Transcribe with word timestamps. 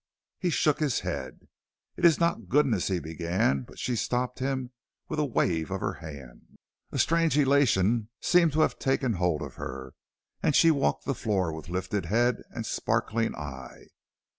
He 0.39 0.49
shook 0.49 0.79
his 0.79 1.01
head. 1.01 1.47
"It 1.95 2.05
is 2.05 2.19
not 2.19 2.49
goodness," 2.49 2.87
he 2.87 2.97
began, 2.97 3.61
but 3.61 3.77
she 3.77 3.95
stopped 3.95 4.39
him 4.39 4.71
with 5.07 5.19
a 5.19 5.25
wave 5.25 5.69
of 5.69 5.79
her 5.81 5.93
hand. 6.01 6.57
A 6.91 6.97
strange 6.97 7.37
elation 7.37 8.09
seemed 8.19 8.53
to 8.53 8.61
have 8.61 8.79
taken 8.79 9.13
hold 9.13 9.43
of 9.43 9.57
her, 9.61 9.93
and 10.41 10.55
she 10.55 10.71
walked 10.71 11.05
the 11.05 11.13
floor 11.13 11.53
with 11.53 11.69
lifted 11.69 12.07
head 12.07 12.41
and 12.49 12.65
sparkling 12.65 13.35
eye. 13.35 13.89